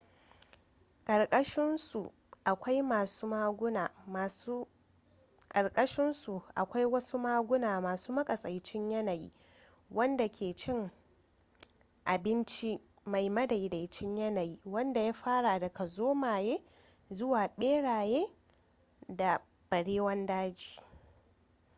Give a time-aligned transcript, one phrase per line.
[1.07, 2.01] karkashin su
[6.55, 9.29] akwai wasu maguna masu matsakaicin yanayi
[9.97, 10.81] wadanda ke cin
[12.13, 12.71] abinci
[13.11, 16.55] mai madaidaicin yanayi wanda ya fara daga zomaye
[17.11, 18.29] zuwa barewa
[19.09, 19.39] da
[19.69, 20.81] barewan daji